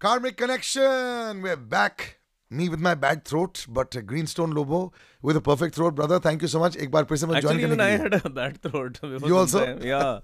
Karmic 0.00 0.36
Connection. 0.36 1.42
We're 1.42 1.56
back. 1.56 2.18
Me 2.48 2.68
with 2.68 2.78
my 2.78 2.94
bad 2.94 3.24
throat, 3.24 3.66
but 3.68 3.94
Greenstone 4.06 4.52
Lobo 4.52 4.92
with 5.20 5.36
a 5.36 5.40
perfect 5.40 5.74
throat, 5.74 5.96
brother. 5.96 6.20
Thank 6.20 6.42
you 6.42 6.48
so 6.48 6.60
much. 6.60 6.76
एक 6.76 6.90
बार 6.90 7.04
फिर 7.04 7.18
से 7.18 7.26
मैं 7.26 7.40
join 7.40 7.56
Actually, 7.56 7.62
करने 7.62 7.84
I 7.84 7.96
के 7.98 8.02
लिए. 8.02 8.02
had 8.02 8.26
a 8.26 8.30
bad 8.36 8.60
throat. 8.66 9.00
You 9.28 9.36
also? 9.36 9.64
time. 9.64 9.80
Yeah. 9.82 10.20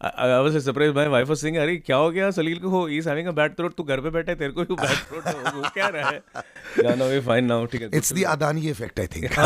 I, 0.00 0.28
I 0.36 0.40
was 0.46 0.56
surprised. 0.64 0.94
My 0.94 1.06
wife 1.14 1.28
was 1.28 1.42
saying, 1.42 1.58
अरे 1.64 1.76
क्या 1.88 1.96
हो 1.96 2.10
गया 2.10 2.30
सलील 2.38 2.58
को 2.62 2.88
he 2.88 3.00
is 3.02 3.08
having 3.10 3.28
a 3.28 3.34
bad 3.40 3.56
throat. 3.58 3.76
तू 3.76 3.82
घर 3.84 4.00
पे 4.00 4.10
बैठा 4.10 4.32
है 4.32 4.38
तेरे 4.38 4.52
को 4.52 4.64
भी 4.64 4.76
bad 4.76 4.96
throat 5.10 5.26
है. 5.26 5.52
वो 5.58 5.70
क्या 5.74 5.88
रहा 5.98 6.10
है? 6.10 6.22
Yeah, 6.78 6.94
no, 7.02 7.10
we're 7.12 7.26
fine 7.28 7.46
now. 7.52 7.60
ठीक 7.72 7.82
है. 7.82 7.90
It's 8.00 8.14
the 8.20 8.24
Adani 8.36 8.64
effect, 8.74 8.98
I 8.98 9.06
think. 9.16 9.36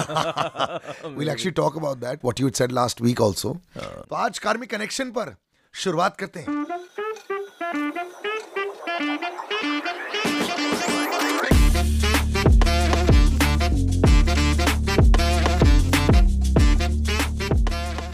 we'll 1.17 1.35
actually 1.37 1.57
talk 1.63 1.81
about 1.83 2.01
that, 2.07 2.23
what 2.31 2.45
you 2.45 2.53
had 2.53 2.63
said 2.63 2.77
last 2.81 3.01
week 3.09 3.25
also. 3.29 3.57
तो 3.79 4.15
आज 4.27 4.39
कार्मिक 4.47 4.71
कनेक्शन 4.77 5.11
पर 5.19 5.35
शुरुआत 5.75 6.17
करते 6.23 6.47
हैं 6.47 8.32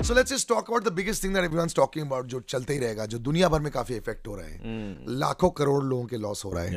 So 0.08 0.14
let's 0.14 0.30
just 0.30 0.48
talk 0.48 0.68
about 0.68 0.84
the 0.84 0.90
biggest 0.90 1.20
thing 1.20 1.32
that 1.34 1.44
everyone's 1.44 1.74
talking 1.74 2.02
about 2.06 2.26
जो 2.32 2.40
चलते 2.48 2.72
ही 2.72 2.78
रहेगा 2.78 3.06
जो 3.12 3.18
दुनिया 3.18 3.48
भर 3.54 3.60
में 3.60 3.70
काफ़ी 3.72 3.94
इफ़ेक्ट 3.96 4.28
हो 4.28 4.34
रहा 4.36 4.46
है 4.46 5.16
लाखों 5.22 5.50
करोड़ 5.58 5.82
लोगों 5.84 6.04
के 6.12 6.16
लॉस 6.16 6.44
हो 6.44 6.52
रहा 6.52 6.62
है 6.62 6.70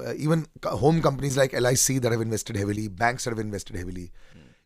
uh, 0.00 0.14
even 0.26 0.44
co- 0.66 0.76
home 0.82 1.00
companies 1.06 1.38
like 1.42 1.54
lic 1.66 2.02
that 2.06 2.12
have 2.16 2.24
invested 2.26 2.56
heavily 2.62 2.88
banks 2.88 3.24
that 3.24 3.36
have 3.36 3.44
invested 3.44 3.76
heavily 3.82 4.10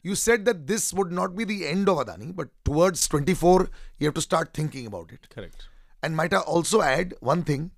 you 0.08 0.16
said 0.24 0.44
that 0.50 0.66
this 0.72 0.92
would 1.00 1.12
not 1.20 1.36
be 1.40 1.46
the 1.52 1.58
end 1.74 1.92
of 1.94 2.02
adani 2.04 2.32
but 2.40 2.48
towards 2.70 3.06
24 3.14 3.68
you 3.98 4.06
have 4.10 4.16
to 4.20 4.26
start 4.28 4.52
thinking 4.60 4.86
about 4.92 5.12
it 5.18 5.28
Correct. 5.36 5.68
and 6.02 6.16
might 6.22 6.34
i 6.40 6.42
also 6.56 6.82
add 6.88 7.14
one 7.32 7.44
thing 7.52 7.70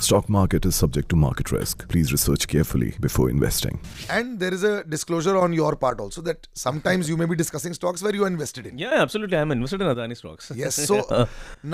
Stock 0.00 0.28
market 0.28 0.64
is 0.66 0.74
subject 0.74 1.08
to 1.10 1.16
market 1.16 1.50
risk. 1.52 1.88
Please 1.88 2.10
research 2.12 2.46
carefully 2.48 2.94
before 3.00 3.28
investing. 3.30 3.78
and 4.16 4.38
there 4.42 4.52
is 4.56 4.62
a 4.68 4.72
disclosure 4.94 5.34
on 5.42 5.52
your 5.58 5.70
part 5.84 6.00
also 6.04 6.22
that 6.28 6.48
sometimes 6.62 7.08
you 7.12 7.16
may 7.16 7.26
be 7.32 7.36
discussing 7.42 7.74
stocks 7.78 8.02
where 8.06 8.14
you 8.18 8.24
are 8.24 8.30
invested 8.34 8.66
in 8.70 8.78
Yeah, 8.78 8.94
absolutely. 9.02 9.36
I'm 9.38 9.52
invested 9.56 9.80
in 9.86 9.90
Adani 9.94 10.16
stocks. 10.22 10.50
yes 10.62 10.80
so 10.90 10.98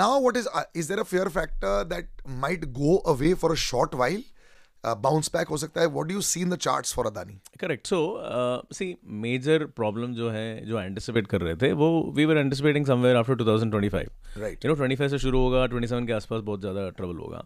now 0.02 0.10
what 0.26 0.36
is 0.42 0.48
uh, 0.54 0.64
is 0.82 0.88
there 0.88 1.00
a 1.00 1.04
fear 1.12 1.28
factor 1.38 1.74
that 1.94 2.08
might 2.44 2.66
go 2.80 3.00
away 3.14 3.32
for 3.44 3.52
a 3.52 3.56
short 3.64 3.94
while 4.02 4.20
uh, 4.84 4.94
bounce 5.06 5.30
back 5.38 5.48
हो 5.54 5.56
सकता 5.64 5.80
है 5.80 5.92
what 5.96 6.10
do 6.10 6.18
you 6.18 6.24
see 6.32 6.42
in 6.48 6.54
the 6.56 6.60
charts 6.66 6.92
for 6.98 7.06
adani 7.12 7.38
correct 7.64 7.86
so 7.94 8.00
see 8.80 8.88
major 9.26 9.64
problem 9.80 10.14
जो 10.20 10.30
है 10.36 10.46
जो 10.66 10.80
anticipate 10.80 11.26
कर 11.34 11.40
रहे 11.48 11.54
थे 11.62 11.72
वो 11.84 11.88
we 12.16 12.24
were 12.32 12.38
anticipating 12.44 12.86
somewhere 12.92 13.16
after 13.24 13.42
2025 13.44 14.06
Right. 14.44 14.64
You 14.64 14.70
know 14.74 14.76
25 14.84 15.08
से 15.10 15.18
शुरू 15.18 15.38
होगा 15.42 15.64
27 15.74 16.06
के 16.06 16.12
आसपास 16.12 16.42
बहुत 16.50 16.60
ज़्यादा 16.60 16.88
ट्रबल 17.00 17.16
होगा 17.24 17.42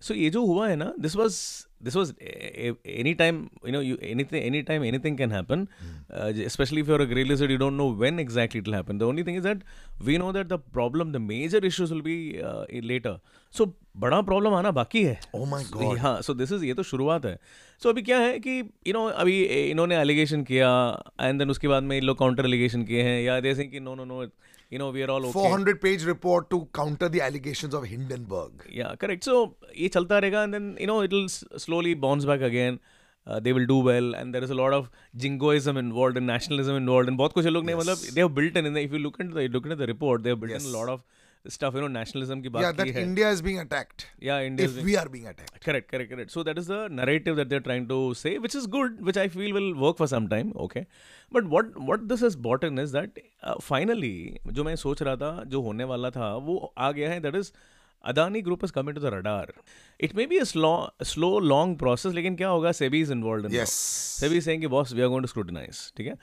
सो 0.00 0.14
ये 0.14 0.30
जो 0.30 0.44
हुआ 0.46 0.68
है 0.68 0.76
ना 0.76 0.92
this 1.00 1.16
was 1.16 1.38
this 1.84 1.96
was 1.96 2.12
any 2.20 3.14
time 3.14 3.36
you 3.66 3.72
know 3.72 3.80
you 3.80 3.96
anything 4.02 4.42
any 4.42 4.62
time 4.62 4.84
anything 4.84 5.18
can 5.18 5.32
happen 5.32 5.66
specially 6.48 6.80
if 6.80 6.88
you 6.88 6.94
are 6.94 7.00
a 7.00 7.04
greylist 7.04 7.50
you 7.50 7.56
don't 7.56 7.72
know 7.72 7.90
when 7.94 8.20
exactly 8.20 8.60
it 8.60 8.68
happen 8.74 8.98
the 8.98 9.02
only 9.02 9.22
thing 9.24 9.36
is 9.36 9.44
that 9.44 9.62
we 10.02 10.18
know 10.18 10.32
that 10.32 10.46
the 10.46 10.60
problem 10.72 11.12
the 11.12 11.16
major 11.16 11.64
issues 11.64 11.92
will 11.94 12.02
be 12.02 12.80
later 12.88 13.18
so 13.54 13.72
बड़ा 13.96 14.20
problem 14.22 14.54
आना 14.54 14.70
बाकी 14.70 15.02
है। 15.02 15.18
Oh 15.36 15.46
my 15.50 15.62
God. 15.74 15.98
हाँ 15.98 16.20
so 16.22 16.34
this 16.34 16.52
is 16.52 16.64
ये 16.64 16.74
तो 16.74 16.82
शुरुआत 16.82 17.26
है। 17.26 17.38
सो 17.82 17.88
अभी 17.88 18.02
क्या 18.02 18.18
है 18.18 18.38
कि 18.38 18.58
यू 18.86 18.92
नो 18.92 19.04
अभी 19.04 19.42
इन्होंने 19.44 19.96
एलिगेशन 19.96 20.42
किया 20.42 20.68
एंड 21.20 21.38
देन 21.38 21.50
उसके 21.50 21.68
बाद 21.68 21.82
में 21.82 21.96
इन 21.96 22.04
लोग 22.04 22.18
काउंटर 22.18 22.44
एलिगेशन 22.44 22.82
किए 22.84 23.02
हैं 23.02 23.22
या 23.22 23.38
जैसे 23.40 23.64
कि 23.64 23.80
no 23.80 23.94
no 23.94 24.04
no 24.04 24.22
you 24.70 24.78
know, 24.78 24.90
we 24.90 25.02
are 25.02 25.10
all 25.10 25.24
okay. 25.24 25.32
400 25.32 25.80
page 25.80 26.04
report 26.04 26.50
to 26.50 26.68
counter 26.74 27.08
the 27.08 27.20
allegations 27.20 27.74
of 27.74 27.84
Hindenburg. 27.84 28.66
Yeah, 28.68 28.94
correct. 28.96 29.24
So, 29.24 29.56
ye 29.72 29.88
chalta 29.88 30.20
rahega 30.20 30.44
and 30.44 30.54
then, 30.54 30.76
you 30.80 30.86
know, 30.86 31.02
it'll 31.02 31.28
slowly 31.28 31.94
bounce 31.94 32.24
back 32.24 32.40
again. 32.40 32.80
Uh, 33.26 33.40
they 33.40 33.52
will 33.52 33.66
do 33.66 33.78
well 33.78 34.14
and 34.14 34.32
there 34.32 34.42
is 34.44 34.50
a 34.50 34.54
lot 34.54 34.72
of 34.72 34.88
jingoism 35.16 35.76
involved 35.76 36.16
and 36.16 36.28
nationalism 36.28 36.76
involved 36.76 37.08
and 37.08 37.18
bahut 37.18 37.32
kuch 37.36 37.48
log 37.54 37.64
ne 37.68 37.74
they 38.16 38.20
have 38.20 38.34
built 38.36 38.56
in, 38.56 38.76
if 38.76 38.92
you 38.92 39.00
look 39.00 39.16
into 39.18 39.34
the 39.34 39.48
look 39.48 39.64
into 39.64 39.78
the 39.80 39.88
report 39.92 40.22
they 40.22 40.30
have 40.30 40.38
built 40.38 40.52
yes. 40.52 40.64
in 40.64 40.72
a 40.72 40.76
lot 40.78 40.88
of 40.88 41.02
of 41.46 41.52
stuff 41.54 41.76
you 41.76 41.80
know 41.80 41.88
nationalism 41.98 42.40
की 42.42 42.50
Yeah, 42.56 42.72
that 42.80 42.92
है 42.96 43.02
India 43.02 43.30
is 43.36 43.42
being 43.48 43.60
attacked. 43.64 44.06
या 44.22 44.38
India 44.40 44.68
If 44.68 44.88
we 44.88 44.96
are 45.02 45.08
being 45.16 45.26
attacked. 45.32 45.60
Correct, 45.66 45.88
correct, 45.92 46.10
correct. 46.14 46.34
So 46.36 46.42
that 46.42 46.58
is 46.58 46.66
the 46.72 46.80
narrative 47.00 47.36
that 47.36 47.52
they're 47.52 47.66
trying 47.68 47.86
to 47.92 48.00
say, 48.14 48.38
which 48.46 48.54
is 48.54 48.66
good, 48.78 48.98
which 49.10 49.20
I 49.24 49.28
feel 49.36 49.54
will 49.58 49.70
work 49.86 50.02
for 50.02 50.08
some 50.14 50.28
time. 50.34 50.52
Okay, 50.66 50.84
but 51.38 51.48
what 51.56 51.78
what 51.92 52.08
this 52.08 52.26
has 52.28 52.36
brought 52.48 52.68
in 52.70 52.78
is 52.78 52.92
that 52.98 53.22
uh, 53.42 53.56
finally 53.70 54.14
जो 54.58 54.64
मैं 54.64 54.76
सोच 54.84 55.02
रहा 55.02 55.16
था 55.24 55.32
जो 55.54 55.60
होने 55.70 55.84
वाला 55.94 56.10
था 56.18 56.34
वो 56.50 56.58
आ 56.78 56.92
गया 57.00 57.10
है 57.10 57.22
that 57.22 57.40
is 57.42 57.52
Adani 58.04 58.40
Group 58.46 58.64
is 58.66 58.70
coming 58.70 58.94
to 58.94 59.00
the 59.00 59.10
radar. 59.10 59.46
It 59.98 60.12
may 60.14 60.26
be 60.32 60.38
a 60.38 60.44
slow, 60.46 60.90
slow, 61.02 61.30
long 61.52 61.76
process, 61.76 62.12
लेकिन 62.14 62.36
क्या 62.36 62.48
होगा 62.48 62.70
SEBI 62.70 63.00
is 63.06 63.10
involved 63.10 63.46
in 63.48 63.52
Yes. 63.52 63.72
now. 63.76 64.26
SEBI 64.26 64.36
is 64.42 64.44
saying 64.48 64.60
कि 64.60 64.68
boss 64.74 64.92
we 64.98 65.02
are 65.06 65.08
going 65.14 65.26
to 65.26 65.30
scrutinize, 65.32 65.80
ठीक 65.96 66.06
है? 66.06 66.16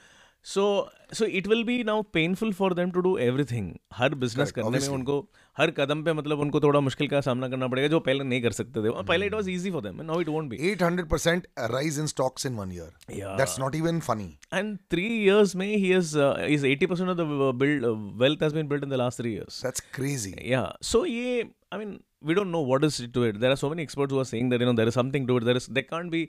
So 0.51 0.89
so 1.17 1.25
it 1.39 1.45
will 1.47 1.63
be 1.67 1.75
now 1.87 2.01
painful 2.15 2.51
for 2.55 2.69
them 2.77 2.91
to 2.95 3.01
do 3.03 3.11
everything. 3.25 3.67
Her 3.99 4.09
business 4.23 4.51
Correct, 4.51 4.55
करने 4.55 4.69
में 4.69 4.77
obviously. 4.77 4.93
उनको 4.95 5.15
हर 5.57 5.71
कदम 5.77 6.01
पे 6.03 6.13
मतलब 6.13 6.39
उनको 6.45 6.59
थोड़ा 6.63 6.79
मुश्किल 6.87 7.07
का 7.07 7.21
सामना 7.27 7.47
करना 7.49 7.67
पड़ेगा 7.73 7.87
जो 7.93 7.99
पहले 8.07 8.23
नहीं 8.23 8.41
कर 8.41 8.51
सकते 8.59 8.83
थे 8.83 8.91
पहले 9.11 9.29
it 9.31 9.35
was 9.39 9.49
easy 9.53 9.71
for 9.75 9.81
them 9.87 10.01
and 10.03 10.11
now 10.13 10.17
it 10.25 10.31
won't 10.35 10.49
be 10.53 10.59
800% 10.73 11.45
rise 11.75 11.99
in 12.03 12.09
stocks 12.13 12.49
in 12.49 12.57
one 12.61 12.71
year. 12.77 12.89
Yeah. 13.19 13.35
That's 13.41 13.57
not 13.63 13.77
even 13.81 14.01
funny. 14.09 14.27
and 14.59 14.79
three 14.95 15.13
years 15.27 15.55
में 15.63 15.67
he 15.85 15.91
is 15.99 16.15
uh, 16.27 16.31
is 16.57 16.65
80% 16.71 17.13
of 17.15 17.21
the 17.21 17.27
uh, 17.49 17.51
build 17.63 17.87
uh, 17.91 17.93
wealth 18.25 18.45
has 18.47 18.57
been 18.59 18.67
built 18.73 18.83
in 18.89 18.95
the 18.97 19.01
last 19.03 19.23
three 19.23 19.33
years 19.37 19.61
That's 19.67 19.85
crazy. 19.99 20.33
yeah 20.55 20.67
so 20.91 21.03
ये 21.13 21.47
I 21.71 21.77
mean 21.83 21.93
we 22.31 22.33
don't 22.41 22.51
know 22.57 22.65
what 22.73 22.83
is 22.89 22.99
to 23.19 23.23
it 23.29 23.39
there 23.45 23.53
are 23.57 23.61
so 23.65 23.69
many 23.75 23.87
experts 23.89 24.11
who 24.17 24.19
are 24.25 24.29
saying 24.33 24.49
that 24.55 24.59
you 24.65 24.71
know 24.71 24.77
there 24.81 24.91
is 24.93 24.99
something 25.01 25.25
to 25.31 25.37
it 25.41 25.47
there 25.51 25.61
is 25.61 25.67
there 25.77 25.87
can't 25.95 26.11
be 26.17 26.23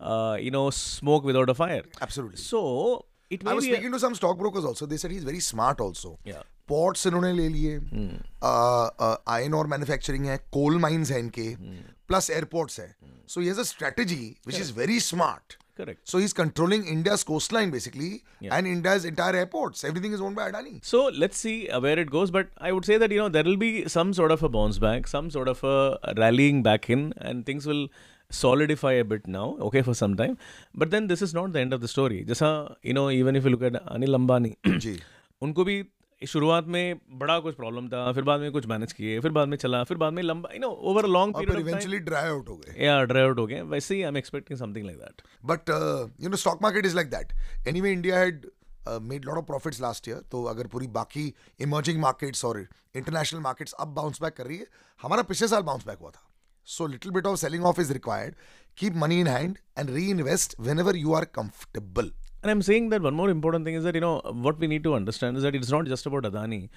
uh, 0.00 0.36
you 0.46 0.50
know 0.56 0.66
smoke 0.80 1.24
without 1.32 1.50
a 1.56 1.60
fire 1.62 1.84
Absolutely. 2.08 2.40
so 3.27 3.35
it 3.37 3.43
may 3.43 3.51
I 3.51 3.53
was 3.59 3.65
be 3.65 3.71
a- 3.71 3.75
speaking 3.75 3.93
to 3.93 3.99
some 3.99 4.15
stockbrokers 4.15 4.65
also. 4.71 4.85
They 4.85 4.97
said 5.03 5.11
he's 5.11 5.23
very 5.29 5.39
smart 5.51 5.79
also. 5.87 6.17
Yeah. 6.31 6.43
Ports 6.71 7.05
इन्होंने 7.07 7.31
ले 7.37 7.47
लिए 7.53 7.79
ion 9.37 9.53
और 9.53 9.67
manufacturing 9.67 10.25
है 10.25 10.37
coal 10.53 10.77
mines 10.85 11.11
है 11.11 11.19
इनके 11.19 11.47
plus 12.07 12.29
airports 12.29 12.79
है 12.79 12.93
so 13.33 13.41
he 13.41 13.47
has 13.47 13.59
a 13.59 13.63
strategy 13.73 14.23
which 14.47 14.59
is 14.61 14.71
very 14.77 14.99
smart 15.09 15.57
correct 15.81 16.09
So 16.11 16.19
he's 16.21 16.33
controlling 16.37 16.81
India's 16.93 17.21
coastline 17.27 17.71
basically 17.75 18.07
and 18.57 18.69
India's 18.71 19.05
entire 19.11 19.37
airports. 19.37 19.79
Everything 19.89 20.11
is 20.17 20.21
owned 20.25 20.35
by 20.39 20.43
Adani. 20.49 20.73
So 20.89 20.99
let's 21.21 21.39
see 21.45 21.53
uh, 21.77 21.79
where 21.85 22.01
it 22.01 22.11
goes. 22.15 22.33
But 22.35 22.51
I 22.67 22.73
would 22.75 22.89
say 22.89 22.97
that 23.03 23.15
you 23.15 23.21
know 23.21 23.29
there 23.37 23.47
will 23.47 23.57
be 23.63 23.69
some 23.93 24.11
sort 24.19 24.33
of 24.35 24.43
a 24.47 24.51
bounce 24.57 24.77
back, 24.83 25.09
some 25.13 25.31
sort 25.37 25.49
of 25.53 25.63
a 25.71 26.13
rallying 26.19 26.59
back 26.67 26.85
in, 26.97 27.01
and 27.29 27.47
things 27.49 27.65
will 27.71 27.81
solidify 28.30 28.92
a 28.92 29.04
bit 29.04 29.26
now, 29.26 29.56
okay, 29.60 29.82
for 29.82 29.94
some 29.94 30.16
time. 30.16 30.36
But 30.74 30.90
then 30.90 31.06
this 31.06 31.22
is 31.22 31.34
not 31.34 31.52
the 31.52 31.60
end 31.60 31.72
of 31.72 31.80
the 31.80 31.88
story. 31.88 32.24
Just, 32.24 32.42
you 32.82 32.94
know, 32.94 33.10
even 33.10 33.36
if 33.36 33.44
you 33.44 33.50
look 33.50 33.62
at 33.62 33.72
Anil 33.86 34.18
Ambani, 34.18 34.56
उनको 35.42 35.64
भी 35.64 35.84
शुरुआत 36.26 36.66
में 36.66 37.00
बड़ा 37.18 37.38
कुछ 37.40 37.54
problem 37.54 37.88
था 37.88 38.12
फिर 38.12 38.22
बाद 38.24 38.40
में 38.40 38.50
कुछ 38.52 38.66
मैनेज 38.66 38.92
किए 38.92 39.20
फिर 39.20 39.30
बाद 39.30 39.48
में 39.48 39.56
चला 39.56 39.82
फिर 39.84 39.96
बाद 39.96 40.12
में 40.12 40.22
लंबा 40.22 40.50
you 40.54 40.60
know 40.60 40.68
over 40.68 41.04
a 41.04 41.08
long 41.08 41.36
period 41.36 41.60
eventually 41.60 41.98
dry 41.98 42.28
out 42.28 42.48
हो 42.48 42.56
गए। 42.56 42.84
या 42.86 43.04
ड्राई 43.04 43.22
आउट 43.22 43.38
हो 43.38 43.46
गए। 43.46 43.60
वैसे 43.62 43.94
ही 43.94 44.02
I 44.02 44.08
am 44.08 44.16
expecting 44.16 44.58
something 44.58 44.86
like 44.86 44.98
that 44.98 45.22
but 45.44 45.70
you 46.22 46.28
know 46.28 46.36
stock 46.36 46.62
market 46.62 46.86
is 46.86 46.94
like 46.94 47.10
that 47.10 47.32
anyway 47.68 47.92
India 47.92 48.18
had 48.18 48.46
made 48.88 49.24
lot 49.24 49.38
of 49.38 49.44
profits 49.44 49.80
last 49.80 50.08
year 50.08 50.18
तो 50.18 50.44
अगर 50.44 50.66
पूरी 50.66 50.86
बाकी 50.86 51.34
इमर्जिंग 51.60 52.00
मार्केट्स 52.00 52.44
और 52.44 52.66
इंटरनेशनल 52.96 53.40
मार्केट्स 53.40 53.72
अब 53.72 53.88
बाउंस 53.88 54.22
बैक 54.22 54.32
कर 54.32 54.46
रही 54.46 54.58
है 54.58 54.66
हमारा 55.02 55.22
पिछले 55.22 55.48
साल 55.48 55.62
बाउंस 55.62 55.86
बैक 55.86 55.98
हुआ 55.98 56.10
था। 56.10 56.27
So 56.70 56.84
little 56.84 57.12
bit 57.12 57.24
of 57.24 57.38
selling 57.38 57.64
off 57.64 57.78
is 57.78 57.90
required. 57.90 58.36
Keep 58.76 58.94
money 58.94 59.20
in 59.20 59.26
hand 59.26 59.58
and 59.74 59.88
reinvest 59.88 60.54
whenever 60.58 60.94
you 60.94 61.14
are 61.14 61.24
comfortable. 61.24 62.10
And 62.42 62.50
I'm 62.50 62.60
saying 62.60 62.90
that 62.90 63.00
one 63.00 63.14
more 63.14 63.30
important 63.30 63.64
thing 63.64 63.74
is 63.74 63.84
that, 63.84 63.94
you 63.94 64.02
know, 64.02 64.20
what 64.34 64.58
we 64.58 64.66
need 64.66 64.84
to 64.84 64.92
understand 64.92 65.38
is 65.38 65.44
that 65.44 65.54
it's 65.54 65.70
not 65.70 65.86
just 65.86 66.04
about 66.04 66.24
Adani. 66.24 66.68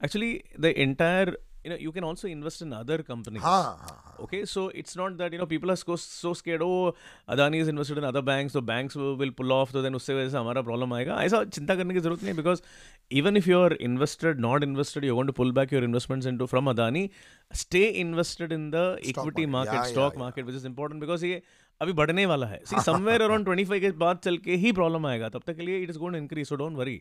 Actually, 0.00 0.44
the 0.56 0.80
entire, 0.80 1.34
you 1.64 1.70
know, 1.70 1.76
you 1.76 1.92
can 1.92 2.04
also 2.04 2.28
invest 2.28 2.62
in 2.62 2.72
other 2.72 2.98
companies. 3.02 3.42
हाँ 3.42 3.62
हाँ 3.62 3.76
हाँ. 3.78 4.16
Okay, 4.24 4.44
so 4.44 4.68
it's 4.82 4.96
not 4.96 5.16
that, 5.18 5.32
you 5.32 5.38
know, 5.38 5.46
people 5.46 5.70
are 5.70 5.76
so, 5.76 5.96
so 5.96 6.32
scared, 6.32 6.62
oh, 6.62 6.94
Adani 7.28 7.60
is 7.60 7.68
invested 7.68 7.98
in 7.98 8.04
other 8.04 8.22
banks, 8.22 8.52
so 8.54 8.60
banks 8.60 8.94
will, 8.94 9.16
will 9.16 9.32
pull 9.32 9.52
off, 9.52 9.72
तो 9.72 9.82
then 9.82 9.94
उससे 9.94 10.14
वजह 10.14 10.30
से 10.30 10.38
हमारा 10.38 10.62
problem 10.64 10.92
आएगा 10.94 11.22
ऐसा 11.22 11.42
चिंता 11.44 11.76
करने 11.76 11.94
की 11.94 12.00
ज़रूरत 12.00 12.22
नहीं 12.24 12.34
because 12.36 12.62
even 13.10 13.36
if 13.36 13.46
you're 13.46 13.72
invested, 13.90 14.40
not 14.40 14.62
invested, 14.62 15.04
you're 15.04 15.16
going 15.16 15.32
to 15.32 15.38
pull 15.40 15.52
back 15.52 15.70
your 15.70 15.84
investments 15.84 16.26
into 16.26 16.46
from 16.46 16.72
Adani, 16.74 17.08
stay 17.52 17.86
invested 18.04 18.52
in 18.52 18.70
the 18.70 18.84
stock 19.02 19.26
equity 19.26 19.46
market. 19.46 19.72
market, 19.72 19.88
Yeah, 19.88 19.92
stock 19.92 20.14
yeah, 20.14 20.18
market, 20.18 20.40
yeah. 20.40 20.46
which 20.46 20.60
is 20.62 20.64
important 20.64 21.00
because 21.00 21.24
ये 21.24 21.42
अभी 21.80 21.92
बढ़ने 21.98 22.24
वाला 22.26 22.46
है 22.46 22.60
see 22.66 22.80
somewhere 22.84 23.22
around 23.22 23.48
25 23.48 23.80
के 23.80 23.90
बाद 24.00 24.18
चल 24.24 24.36
के 24.46 24.56
ही 24.64 24.72
problem 24.78 25.06
आएगा 25.06 25.28
तब 25.28 25.42
तक 25.46 25.56
के 25.56 25.62
लिए 25.66 25.78
it 25.82 25.90
is 25.90 25.98
going 25.98 26.14
to 26.14 26.18
increase 26.22 26.48
so 26.48 26.56
don't 26.62 26.76
worry 26.76 27.00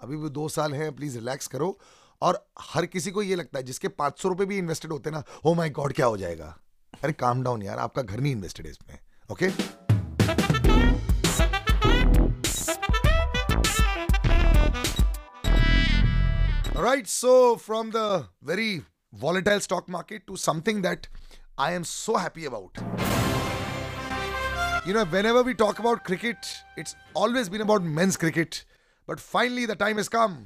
अभी 0.00 0.16
भी 0.16 0.28
दो 0.38 0.48
साल 0.56 0.74
हैं 0.74 0.94
प्लीज़ 0.96 1.16
रिलैक्स 1.18 1.46
करो 1.54 1.68
और 2.22 2.44
हर 2.60 2.86
किसी 2.86 3.10
को 3.10 3.22
ये 3.22 3.36
लगता 3.36 3.58
है, 3.58 3.64
जिसके 3.64 3.88
पाँच 3.88 4.18
सौ 4.20 4.28
रुपए 4.28 4.44
भी 4.44 4.58
इन्वेस्टेड 4.58 4.92
होते 4.92 5.10
ना 5.10 5.22
हो 5.44 5.54
माई 5.54 5.70
गॉड 5.70 5.92
क्या 5.92 6.06
हो 6.06 6.16
जाएगा? 6.16 6.56
अरे 7.02 7.12
काम 7.12 7.42
डाउन 7.42 7.62
यार, 7.62 7.78
आपका 7.78 8.02
घर 8.02 8.20
नहीं 8.20 8.32
इन्वेस्टेड 8.32 8.66
है 8.66 8.72
इसमें 8.72 8.98
okay 9.30 9.48
right 16.82 17.06
so 17.06 17.54
from 17.64 17.90
the 17.90 18.28
very 18.44 18.80
volatile 19.22 19.60
stock 19.60 19.90
market 19.90 20.22
to 20.26 20.36
something 20.36 20.82
that 20.82 21.06
I 21.60 21.74
am 21.74 21.82
so 21.82 22.16
happy 22.16 22.44
about 22.46 22.78
you 24.88 24.94
know 24.94 25.04
whenever 25.26 25.42
we 25.44 25.54
talk 25.54 25.80
about 25.80 26.04
cricket 26.06 26.46
it's 26.78 26.96
always 27.16 27.48
been 27.48 27.60
about 27.60 27.82
men's 27.98 28.16
cricket 28.16 28.54
but 29.08 29.18
finally 29.18 29.66
the 29.66 29.76
time 29.80 30.00
is 30.00 30.08
come 30.08 30.36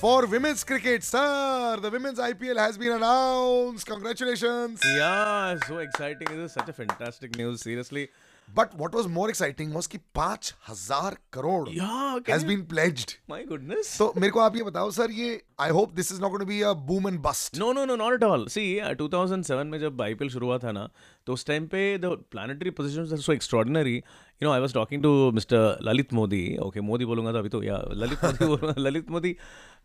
for 0.00 0.26
women's 0.26 0.62
cricket 0.64 1.02
sir 1.02 1.80
the 1.82 1.92
women's 1.92 2.20
IPL 2.20 2.58
has 2.58 2.78
been 2.78 2.92
announce 2.92 3.84
congratulations 3.84 4.86
yeah 4.86 5.56
so 5.58 5.80
exciting 5.80 6.30
is 6.34 6.46
such 6.50 6.68
a 6.68 6.72
fantastic 6.72 7.36
news 7.36 7.62
seriously 7.62 8.06
but 8.48 8.68
what 8.76 8.94
was 8.94 9.06
more 9.08 9.28
exciting 9.28 9.74
was 9.74 9.86
कि 9.86 9.98
5000 10.18 11.16
crore 11.32 11.68
yeah 11.70 11.88
has 12.28 12.46
been 12.46 12.62
pledged 12.66 13.10
my 13.30 13.44
goodness 13.44 13.88
so 13.88 14.12
मेरे 14.16 14.30
को 14.30 14.40
आप 14.40 14.56
ये 14.56 14.62
बताओ 14.62 14.90
sir 14.90 15.10
ये 15.10 15.40
I 15.60 15.70
hope 15.70 15.92
this 15.94 16.12
is 16.12 16.20
not 16.20 16.30
gonna 16.30 16.44
be 16.44 16.60
a 16.62 16.72
boom 16.88 17.08
and 17.08 17.18
bust 17.22 17.58
no 17.58 17.72
no 17.72 17.84
no 17.84 17.96
not 17.96 18.14
at 18.14 18.24
all 18.24 18.46
see 18.48 18.64
2007 19.00 19.64
में 19.64 19.78
जब 19.80 20.02
IPL 20.02 20.30
शुरू 20.30 20.46
हुआ 20.46 20.58
था 20.58 20.72
ना 20.72 20.88
तो 21.26 21.32
उस 21.32 21.46
टाइम 21.46 21.66
पे 21.66 21.82
the 21.98 22.16
planetary 22.30 22.70
positions 22.80 23.12
are 23.12 23.18
so 23.20 23.32
extraordinary 23.32 23.96
you 23.96 24.46
know 24.46 24.52
I 24.52 24.60
was 24.60 24.74
talking 24.74 25.02
to 25.02 25.10
mister 25.32 25.78
Lalit 25.82 26.12
Modi 26.12 26.44
okay 26.62 26.80
Modi 26.90 27.04
बोलूँगा 27.04 27.32
तो 27.32 27.38
अभी 27.38 27.48
तो 27.48 27.62
या 27.62 27.82
ललित 27.94 28.24
मोदी 28.24 28.80
ललित 28.80 29.10
मोदी 29.10 29.36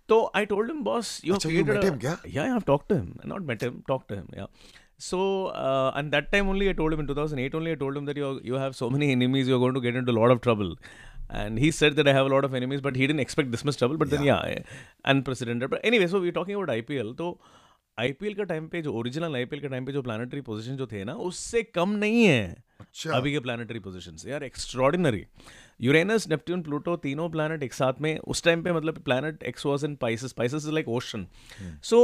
तो 0.10 0.20
I 0.36 0.46
told 0.46 0.72
him 0.72 0.84
boss 0.84 1.20
you 1.26 1.34
have 1.34 1.50
created 1.50 2.04
yeah 2.36 2.44
I 2.44 2.50
have 2.50 2.62
talked 2.68 2.90
to 2.90 2.96
him 2.96 3.14
not 3.26 3.42
met 3.48 3.64
him 3.64 3.82
talked 3.88 4.08
to 4.10 4.16
him 4.16 4.28
yeah 4.38 4.48
so 5.00 5.20
and 5.98 6.12
that 6.12 6.30
time 6.32 6.50
only 6.50 6.68
I 6.68 6.74
told 6.74 6.96
him 6.96 7.02
in 7.02 7.14
2008 7.16 7.56
only 7.56 7.70
I 7.70 7.76
told 7.76 7.98
him 7.98 8.06
that 8.06 8.18
you 8.18 8.40
you 8.46 8.58
have 8.58 8.72
so 8.80 8.90
many 8.90 9.12
enemies 9.12 9.50
you 9.50 9.56
are 9.56 9.60
going 9.60 9.76
to 9.76 9.82
get 9.82 9.96
into 9.96 10.12
lot 10.12 10.32
of 10.32 10.40
trouble 10.44 10.76
and 11.42 11.60
he 11.60 11.70
said 11.76 11.96
that 11.98 12.08
i 12.08 12.12
have 12.16 12.28
a 12.28 12.32
lot 12.32 12.46
of 12.46 12.56
enemies 12.58 12.82
but 12.82 12.96
he 12.96 13.06
didn't 13.08 13.22
expect 13.22 13.52
this 13.54 13.64
much 13.68 13.78
trouble 13.78 13.98
but 13.98 14.12
yeah. 14.12 14.18
then 14.18 14.26
yeah. 14.26 14.60
unprecedented. 15.06 15.72
But 15.72 15.88
anyway 15.92 16.08
so 16.08 16.20
we're 16.26 16.36
talking 16.36 16.58
about 16.58 16.74
ipl 16.74 17.16
तो 17.18 17.30
IPL 17.98 18.36
का 18.38 18.44
time 18.44 18.68
पे 18.68 18.82
जो 18.82 18.94
original 18.94 19.36
IPL 19.42 19.62
का 19.62 19.68
time 19.68 19.86
पे 19.86 19.92
जो 19.92 20.02
planetary 20.02 20.42
position 20.48 20.76
जो 20.78 20.88
थे 20.88 21.04
ना 21.04 21.14
उससे 21.28 21.62
कम 21.64 21.90
नहीं 21.90 22.24
है 22.24 22.64
अभी 23.14 23.32
के 23.32 23.40
प्लानिटरी 23.40 23.80
पोजीशन 23.80 24.16
से 24.16 24.30
यार 24.32 24.44
एक्स्ट्रॉर्डिनरी 24.44 25.26
यूरेनस 25.80 26.28
नेपट्ट्यून 26.30 26.62
प्लूटो 26.62 26.96
तीनों 26.98 27.30
प्लैनेट 27.30 27.64
एक 27.64 27.74
साथ 27.74 28.02
में 28.02 28.18
उस 28.18 28.44
टाइम 28.44 28.64
पे 28.64 28.74
मतलब 28.74 28.98
planet 29.06 29.44
X 29.44 29.66
was 29.66 29.86
in 29.86 29.96
Pisces 30.02 30.34
Pisces 30.34 30.64
is 30.64 30.72
like 30.72 30.90
ocean 30.90 31.28
so 31.84 32.02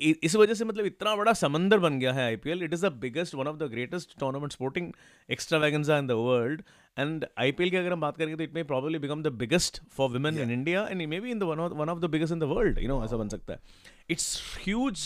इस 0.00 0.34
वजह 0.36 0.54
से 0.54 0.64
मतलब 0.64 0.86
इतना 0.86 1.14
बड़ा 1.16 1.32
समंदर 1.32 1.78
बन 1.78 1.98
गया 1.98 2.12
है 2.12 2.24
IPL 2.24 2.62
it 2.62 2.74
is 2.74 2.86
the 2.86 2.92
biggest 3.00 3.34
one 3.34 3.46
of 3.46 3.56
the 3.56 3.68
greatest 3.70 4.18
tournament 4.20 4.52
sporting 4.52 4.92
extravaganza 5.28 5.98
in 5.98 6.06
the 6.06 6.12
world 6.18 6.62
and 6.96 7.26
IPL 7.38 7.70
की 7.70 7.76
अगर 7.76 7.92
हम 7.92 8.00
बात 8.00 8.16
करेंगे 8.16 8.36
तो 8.36 8.42
it 8.42 8.54
may 8.54 8.62
probably 8.62 8.98
become 8.98 9.22
the 9.22 9.32
biggest 9.42 9.80
for 9.96 10.08
women 10.10 10.38
in 10.38 10.50
India 10.50 10.86
and 10.90 11.06
may 11.08 11.20
be 11.20 11.30
in 11.30 11.38
the 11.38 11.42
one 11.42 11.88
of 11.88 11.98
the 11.98 12.10
biggest 12.10 12.32
in 12.32 12.38
the 12.38 12.44
world 12.54 12.78
you 12.78 12.88
know 12.88 13.04
ऐसा 13.04 13.16
बन 13.16 13.28
सकता 13.28 13.52
है. 13.52 13.60
It's 14.10 14.58
huge 14.64 15.04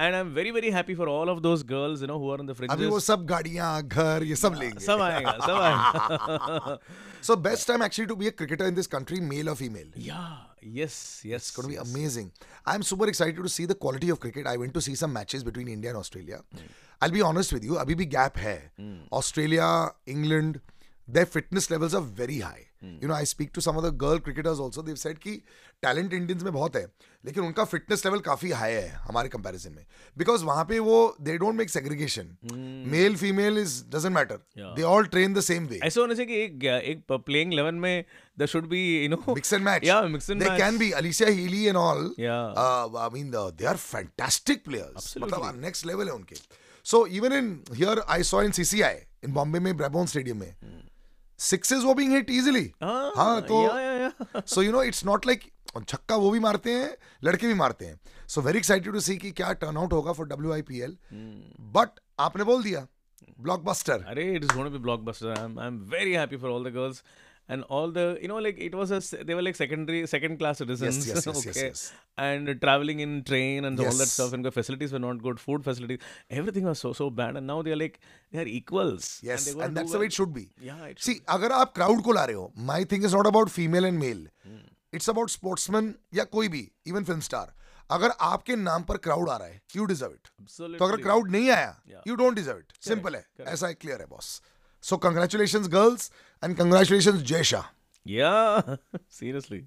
And 0.00 0.14
I 0.14 0.20
am 0.20 0.34
very 0.34 0.50
very 0.50 0.70
happy 0.70 0.94
for 0.94 1.08
all 1.08 1.30
of 1.30 1.38
those 1.42 1.62
girls 1.72 2.00
you 2.00 2.06
know 2.06 2.18
who 2.18 2.30
are 2.32 2.40
in 2.40 2.46
the 2.46 2.50
अभी 2.50 2.66
fringes 2.66 2.88
वो 2.90 3.00
सब 3.00 3.26
गाड़ियां 3.26 3.82
घर 3.82 4.22
ये 4.22 4.36
सब 4.36 4.58
लेंगे 4.60 4.84
सब 4.86 5.00
आएगा 5.10 5.38
सब 5.46 5.60
आएगा 5.62 6.78
So 7.26 7.34
best 7.44 7.66
time 7.68 7.82
actually 7.84 8.06
to 8.08 8.14
be 8.18 8.28
a 8.28 8.32
cricketer 8.40 8.66
in 8.70 8.76
this 8.78 8.88
country, 8.90 9.16
male 9.28 9.48
or 9.52 9.54
female. 9.60 9.86
Yeah. 10.08 10.34
Yes. 10.74 10.98
Yes. 11.30 11.46
It's 11.46 11.54
going 11.56 11.64
to 11.68 11.72
be 11.72 11.78
amazing. 11.84 12.28
I'm 12.72 12.84
super 12.90 13.08
excited 13.12 13.40
to 13.46 13.50
see 13.54 13.66
the 13.70 13.76
quality 13.84 14.10
of 14.14 14.20
cricket. 14.24 14.46
I 14.50 14.52
went 14.56 14.74
to 14.74 14.82
see 14.86 14.94
some 15.00 15.12
matches 15.16 15.42
between 15.48 15.72
India 15.72 15.90
and 15.94 16.00
Australia. 16.02 16.38
I'll 17.00 17.16
be 17.16 17.24
honest 17.30 17.56
with 17.56 17.66
you, 17.70 17.80
अभी 17.84 17.96
भी 18.02 18.06
gap 18.12 18.38
है. 18.44 18.54
Australia, 19.20 19.72
England, 20.14 20.60
their 21.18 21.30
fitness 21.32 21.68
levels 21.74 21.98
are 22.00 22.04
very 22.22 22.38
high. 22.44 22.62
You 23.02 23.08
know, 23.08 23.18
I 23.18 23.24
speak 23.24 23.52
to 23.58 23.62
some 23.66 23.76
of 23.76 23.84
the 23.88 23.92
girl 24.04 24.20
cricketers 24.28 24.60
also. 24.66 24.86
They've 24.90 25.02
said 25.02 25.20
कि 25.26 25.36
talent 25.83 26.13
Indians 26.13 26.43
में 26.43 26.51
बहुत 26.53 26.75
है 26.75 26.85
लेकिन 27.25 27.43
उनका 27.43 27.63
fitness 27.63 28.05
level 28.05 28.19
काफ़ी 28.19 28.49
हाई 28.51 28.71
है 28.73 28.87
हमारे 28.99 29.29
कंपैरिजन 29.29 29.71
में। 29.71 29.85
बिकॉज़ 30.17 30.43
वहाँ 30.45 30.63
पे 30.65 30.79
वो 30.79 30.95
they 31.21 31.37
don't 31.37 31.55
make 31.55 31.69
segregation 31.69 32.35
male 32.91 33.15
female 33.15 33.57
is 33.57 33.83
doesn't 33.89 34.13
matter 34.15 34.39
they 34.75 34.83
all 34.83 35.05
train 35.05 35.33
the 35.33 35.41
same 35.41 35.65
way 35.67 35.79
ऐसे 35.83 36.01
होना 36.01 36.13
चाहिए 36.13 36.27
कि 36.27 36.41
एक 36.43 36.63
एक 36.85 37.11
प्लेइंग 37.25 37.53
11 37.53 37.79
में 37.81 38.05
the 38.39 38.45
should 38.45 38.67
be 38.69 38.81
you 39.03 39.09
know 39.09 39.23
mix 39.33 39.53
and 39.53 39.63
match 39.65 39.83
या 39.83 40.01
mix 40.07 40.29
and 40.29 40.41
match 40.43 40.49
they 40.49 40.57
can 40.57 40.77
be 40.77 40.91
Alicia 41.01 41.29
Healy 41.29 41.63
and 41.65 41.77
all 41.77 42.05
I 42.19 43.09
mean 43.13 43.31
they 43.31 43.65
are 43.65 43.77
fantastic 43.77 44.63
players 44.65 45.13
मतलब 45.17 45.61
next 45.61 45.85
level 45.85 46.07
है 46.07 46.13
उनके। 46.13 46.35
So 46.85 47.05
even 47.07 47.33
in 47.33 47.59
here 47.73 47.99
I 48.09 48.23
saw 48.23 48.41
in 48.41 48.51
CCI 48.51 48.95
in 49.23 49.33
Bombay 49.33 49.59
में 49.59 49.75
Brabourne 49.77 50.05
stadium 50.05 50.37
में 50.37 50.55
sixes 51.39 51.83
वो 51.83 51.93
being 51.93 52.13
hit 52.13 52.29
easily 52.29 52.71
हाँ 52.83 53.41
तो 53.51 53.59
so 54.47 54.61
you 54.61 54.71
know 54.71 54.83
it's 54.83 55.05
not 55.05 55.25
like 55.25 55.43
छक्का 55.79 56.15
वो 56.15 56.29
भी 56.31 56.39
मारते 56.39 56.71
हैं 56.73 56.95
लड़के 57.23 57.47
भी 57.47 57.53
मारते 57.63 57.85
हैं 57.85 57.99
so 58.27 58.41
very 58.41 58.57
excited 58.57 58.93
to 58.93 58.99
see 58.99 59.17
कि 59.17 59.31
क्या 59.41 59.51
टर्न 59.63 59.77
आउट 59.77 59.93
होगा 59.93 60.11
for 60.19 60.27
W 60.27 60.53
I 60.53 60.61
P 60.69 60.79
L 60.81 60.97
but 61.77 61.99
आपने 62.19 62.43
बोल 62.43 62.63
दिया 62.63 62.87
blockbuster 63.41 64.05
it 64.15 64.43
is 64.43 64.51
going 64.55 64.71
to 64.71 64.77
be 64.77 64.85
blockbuster. 64.87 65.35
I'm 65.37 65.59
I'm 65.65 65.83
very 65.97 66.13
happy 66.13 66.37
for 66.37 66.49
all 66.55 66.63
the 66.69 66.71
girls 66.77 67.03
and 67.49 67.63
all 67.63 67.91
the 67.91 68.17
you 68.21 68.27
know 68.27 68.37
like 68.45 68.59
it 68.67 68.75
was 68.75 68.91
a 68.91 68.99
they 69.29 69.35
were 69.35 69.41
like 69.41 69.55
secondary 69.55 70.05
second 70.07 70.37
class 70.39 70.61
citizens. 70.63 71.07
yes, 71.07 71.15
yes, 71.15 71.25
yes, 71.25 71.37
okay. 71.37 71.53
yes. 71.55 71.61
yes. 71.63 71.93
And 72.17 72.49
traveling 72.61 72.99
in 72.99 73.23
train 73.23 73.65
and 73.65 73.79
yes. 73.79 73.91
all 73.91 73.97
that 73.97 74.11
stuff 74.13 74.33
and 74.33 74.45
the 74.45 74.51
facilities 74.51 74.93
were 74.93 74.99
not 74.99 75.21
good, 75.23 75.39
food 75.39 75.63
facilities, 75.63 75.99
everything 76.29 76.65
was 76.65 76.79
so 76.79 76.93
so 76.93 77.09
bad. 77.09 77.37
And 77.37 77.47
now 77.47 77.61
they 77.61 77.71
are 77.71 77.81
like 77.83 77.99
they 78.31 78.39
are 78.39 78.47
equals. 78.59 79.09
Yes, 79.23 79.47
and 79.53 79.61
do 79.61 79.79
that's 79.79 79.91
the 79.91 79.99
way 79.99 80.05
it 80.05 80.13
should 80.13 80.33
be. 80.33 80.45
Yeah, 80.69 80.85
it 80.85 80.99
should 80.99 81.09
See, 81.09 81.17
अगर 81.37 81.51
आप 81.61 81.73
crowd 81.75 82.01
को 82.03 82.11
ला 82.19 82.25
रहे 82.25 82.35
हो 82.35 82.51
my 82.71 82.85
thing 82.91 83.05
is 83.05 83.15
not 83.15 83.27
about 83.27 83.49
female 83.49 83.85
and 83.85 83.99
male 83.99 84.27
it's 84.93 85.09
about 85.09 85.29
sportsman 85.29 85.93
या 86.13 86.23
कोई 86.37 86.47
भी 86.55 86.69
even 86.87 87.03
film 87.03 87.19
star 87.29 87.53
अगर 87.91 88.11
आपके 88.21 88.55
नाम 88.55 88.83
पर 88.89 88.97
क्राउड 89.05 89.29
आ 89.29 89.35
रहा 89.37 89.47
है 89.47 89.61
यू 89.75 89.85
डिजर्व 89.85 90.11
इट 90.13 90.27
तो 90.77 90.85
अगर 90.85 91.01
क्राउड 91.01 91.31
नहीं 91.31 91.49
आया 91.51 91.75
you 92.07 92.15
don't 92.15 92.35
deserve 92.35 92.57
it 92.57 92.73
simple 92.87 93.15
है. 93.15 93.25
ऐसा 93.41 93.71
क्लियर 93.71 93.99
है 94.01 94.05
boss 94.09 94.41
so 94.83 94.97
congratulation 95.07 95.67
girls 95.77 96.11
and 96.43 96.57
congratulation 96.57 97.23
Jay 97.33 97.43
Shah 97.53 97.69
Yeah, 98.05 98.77
seriously. 99.17 99.57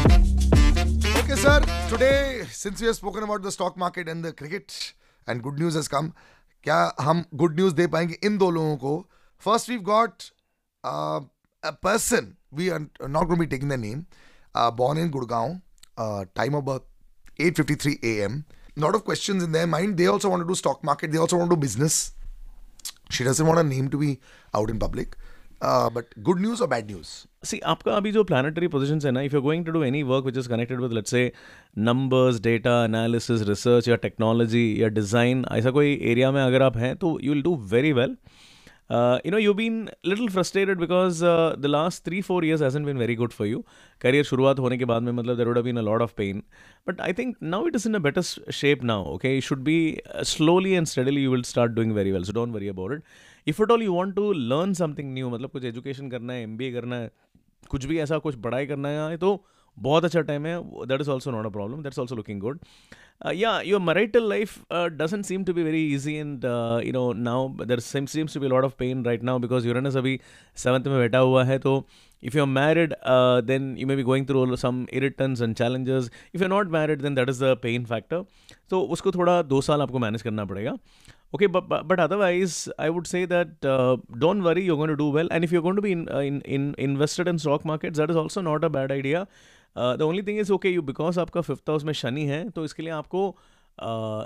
Okay, 0.00 1.36
sir. 1.36 1.60
Today, 1.90 2.44
since 2.50 2.80
we 2.80 2.86
have 2.86 2.96
spoken 2.96 3.22
about 3.22 3.42
the 3.42 3.52
stock 3.52 3.76
market 3.76 4.08
and 4.08 4.24
the 4.24 4.32
cricket, 4.32 4.94
and 5.30 5.42
good 5.46 5.58
news 5.62 5.78
has 5.80 5.88
come, 5.94 6.12
क्या 6.64 6.78
हम 7.00 7.24
good 7.42 7.58
news 7.60 7.72
दे 7.72 7.86
पाएँगे 7.86 8.18
इन 8.24 8.38
दो 8.38 8.50
लोगों 8.50 8.76
को? 8.76 8.94
First, 9.46 9.68
we've 9.72 9.84
got 9.84 10.30
uh, 10.84 11.20
a 11.62 11.72
person. 11.72 12.36
We 12.52 12.70
are 12.70 12.80
not 13.08 13.28
going 13.28 13.40
to 13.40 13.46
be 13.46 13.46
taking 13.46 13.68
the 13.68 13.78
name. 13.78 14.06
Uh, 14.54 14.70
born 14.70 14.98
in 14.98 15.10
Gurgaon. 15.10 15.60
Uh, 15.96 16.24
time 16.34 16.54
of 16.54 16.64
birth 16.64 16.82
8:53 17.38 17.98
a.m. 18.12 18.44
Lot 18.76 18.94
of 18.94 19.04
questions 19.04 19.42
in 19.42 19.52
their 19.52 19.66
mind. 19.66 19.96
They 19.96 20.06
also 20.06 20.28
want 20.28 20.42
to 20.42 20.48
do 20.48 20.54
stock 20.54 20.84
market. 20.84 21.12
They 21.12 21.18
also 21.18 21.36
want 21.36 21.50
to 21.50 21.56
do 21.56 21.60
business. 21.60 22.12
She 23.10 23.24
doesn't 23.24 23.46
want 23.46 23.58
her 23.58 23.64
name 23.64 23.88
to 23.90 23.98
be 23.98 24.20
out 24.54 24.70
in 24.70 24.78
public. 24.78 25.16
But 25.60 26.14
good 26.22 26.38
news 26.38 26.60
or 26.60 26.68
bad 26.68 26.90
news? 26.90 27.08
सी 27.44 27.58
आपका 27.66 27.94
अभी 27.96 28.12
जो 28.12 28.22
planetary 28.24 28.68
position 28.68 29.00
है 29.06 29.10
ना 29.12 29.20
if 29.22 29.34
you 29.34 29.40
going 29.42 29.64
to 29.64 29.72
do 29.72 29.82
any 29.84 30.02
work 30.02 30.24
which 30.24 30.36
is 30.38 30.48
connected 30.48 30.80
with 30.80 30.92
let's 30.92 31.10
say 31.10 31.32
numbers 31.78 32.40
data 32.42 32.84
analysis 32.84 33.42
research 33.48 33.88
या 33.88 33.96
technology 34.04 34.82
या 34.82 34.88
design 34.88 35.44
ऐसा 35.52 35.70
कोई 35.70 35.98
area 36.12 36.30
में 36.32 36.42
अगर 36.42 36.62
आप 36.62 36.76
हैं 36.76 36.94
तो 36.96 37.18
you 37.22 37.32
will 37.32 37.42
do 37.42 37.54
very 37.70 37.92
well 37.92 38.16
you 38.92 39.30
know 39.32 39.38
you 39.38 39.54
been 39.54 39.88
little 40.06 40.28
frustrated 40.28 40.78
because 40.78 41.24
the 41.24 41.66
last 41.66 42.04
three 42.04 42.20
four 42.22 42.44
years 42.46 42.62
hasn't 42.62 42.84
been 42.84 42.98
very 42.98 43.14
good 43.14 43.32
for 43.32 43.46
you 43.46 43.64
career 44.00 44.24
शुरुआत 44.24 44.58
होने 44.58 44.78
के 44.78 44.84
बाद 44.84 45.02
में 45.02 45.12
मतलब 45.12 45.36
there 45.36 45.48
would 45.48 45.58
been 45.64 45.76
a 45.76 45.82
lot 45.82 46.02
of 46.02 46.14
pain 46.16 46.42
but 46.88 47.00
I 47.00 47.12
think 47.18 47.36
now 47.42 47.66
it 47.66 47.76
is 47.76 47.88
in 47.88 47.94
a 47.94 47.98
better 48.08 48.22
shape 48.52 48.84
now 48.84 49.04
okay 49.14 49.34
you 49.34 49.40
should 49.50 49.64
be 49.64 49.80
slowly 50.30 50.72
and 50.72 50.86
steadily 50.86 51.22
you 51.24 51.30
will 51.32 51.42
start 51.52 51.72
doing 51.72 51.92
very 51.92 52.12
well 52.12 52.24
so 52.24 52.32
don't 52.32 52.54
worry 52.54 52.68
about 52.68 52.92
it 52.92 53.02
if 53.46 53.62
at 53.62 53.70
all 53.70 53.82
you 53.82 53.92
want 53.92 54.14
to 54.14 54.32
learn 54.32 54.72
something 54.72 55.14
new 55.14 55.30
मतलब 55.30 55.50
कुछ 55.50 55.64
education 55.64 56.10
करना 56.10 56.32
है 56.32 56.42
MBA 56.42 56.72
करना 56.72 56.96
है, 56.96 57.10
कुछ 57.68 57.84
भी 57.84 57.98
ऐसा, 57.98 58.18
कुछ 58.18 58.34
पढ़ाई 58.34 58.66
करना 58.66 58.88
है 58.88 59.16
तो 59.16 59.44
बहुत 59.78 60.04
अच्छा 60.04 60.20
टाइम 60.20 60.46
है 60.46 60.86
that 60.86 61.00
is 61.00 61.10
also 61.10 61.30
not 61.30 61.46
a 61.46 61.48
problem 61.48 61.82
that's 61.82 61.98
also 61.98 62.16
looking 62.16 62.40
good 62.40 62.58
या 63.34 63.60
your 63.60 63.80
marital 63.80 64.28
life 64.28 64.58
doesn't 64.72 65.24
seem 65.24 65.44
to 65.44 65.52
be 65.52 65.62
very 65.62 65.94
easy 65.94 66.14
and 66.14 66.44
you 66.86 66.92
know 66.92 67.12
now 67.12 67.48
there 67.48 67.80
seems 67.80 68.34
to 68.34 68.40
be 68.40 68.46
seems 68.46 68.64
of 68.64 68.74
pain 68.78 69.04
right 69.04 69.22
now 69.22 69.38
because 69.38 69.68
now 69.68 69.96
अभी 69.96 70.20
seventh 70.56 70.86
में 70.86 70.98
बैठा 70.98 71.18
हुआ 71.18 71.44
है 71.44 71.58
तो 71.58 71.86
if 72.22 72.34
you're 72.34 72.46
married 72.46 72.94
uh, 73.02 73.40
then 73.40 73.76
you 73.76 73.86
may 73.86 73.94
be 73.94 74.02
going 74.02 74.26
through 74.26 74.56
some 74.56 74.86
irritants 74.92 75.40
and 75.40 75.56
challenges 75.56 76.10
if 76.32 76.40
you're 76.40 76.54
not 76.56 76.68
married 76.68 77.00
then 77.00 77.14
that 77.14 77.28
is 77.28 77.38
the 77.38 77.56
pain 77.56 77.86
factor 77.92 78.24
तो 78.70 78.80
उसको 78.96 79.12
थोड़ा 79.12 79.40
दो 79.42 79.60
साल 79.60 79.82
आपको 79.82 79.98
मैनेज 79.98 80.22
करना 80.22 80.44
पड़ेगा 80.52 80.76
okay 81.36 81.46
but, 81.46 81.68
but 81.68 81.86
but 81.88 82.00
otherwise 82.00 82.68
i 82.78 82.90
would 82.90 83.06
say 83.06 83.24
that 83.24 83.66
uh, 83.72 83.96
don't 84.18 84.42
worry 84.42 84.64
you're 84.68 84.76
going 84.76 84.92
to 84.92 84.96
do 84.96 85.08
well 85.16 85.28
and 85.30 85.44
if 85.44 85.52
you're 85.52 85.62
going 85.62 85.76
to 85.76 85.82
be 85.82 85.92
in, 85.92 86.08
uh, 86.08 86.18
in 86.18 86.40
in 86.56 86.74
invested 86.78 87.28
in 87.32 87.38
stock 87.38 87.64
markets 87.64 87.98
that 88.02 88.10
is 88.10 88.16
also 88.16 88.40
not 88.40 88.64
a 88.64 88.70
bad 88.78 88.90
idea 88.90 89.26
uh, 89.76 89.96
the 89.96 90.06
only 90.06 90.22
thing 90.22 90.38
is 90.44 90.50
okay 90.58 90.72
you 90.76 90.82
because 90.82 91.18
आपका 91.24 91.40
fifth 91.40 91.70
house 91.70 91.84
में 91.84 91.92
शनि 92.02 92.24
है 92.26 92.48
तो 92.56 92.64
इसके 92.64 92.82
लिए 92.82 92.92
आपको 92.92 93.24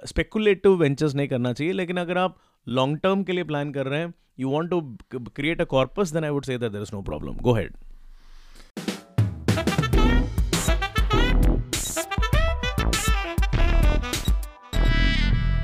speculative 0.06 0.76
ventures 0.76 1.14
नहीं 1.14 1.28
करना 1.28 1.52
चाहिए 1.52 1.72
लेकिन 1.72 1.96
अगर 2.00 2.18
आप 2.18 2.36
लॉन्ग 2.66 2.98
टर्म 3.02 3.22
के 3.24 3.32
लिए 3.32 3.44
प्लान 3.44 3.72
कर 3.72 3.86
रहे 3.86 4.00
हैं 4.00 4.12
you 4.40 4.50
want 4.50 4.70
to 4.70 4.80
create 5.36 5.60
a 5.60 5.64
corpus 5.74 6.12
then 6.12 6.24
I 6.24 6.30
would 6.30 6.44
say 6.44 6.58
that 6.58 6.74
is 6.82 6.94
no 6.94 7.02
problem 7.02 7.36
go 7.42 7.54
ahead 7.54 7.76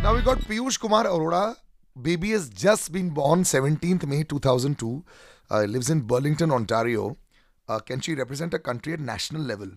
Now 0.03 0.15
we 0.17 0.23
got 0.23 0.39
Piyush 0.41 0.77
Kumar 0.81 1.05
Arora. 1.05 1.57
Baby 1.97 2.31
has 2.31 2.49
just 2.61 2.91
been 2.93 3.11
born 3.11 3.43
17th 3.43 4.07
May 4.07 4.21
2002. 4.25 5.05
Uh, 5.51 5.65
lives 5.65 5.91
in 5.91 6.01
Burlington, 6.03 6.51
Ontario. 6.51 7.17
Uh, 7.71 7.79
can 7.89 8.01
she 8.05 8.15
represent 8.19 8.55
a 8.59 8.59
country 8.69 8.95
at 8.99 9.03
national 9.09 9.43
level? 9.49 9.69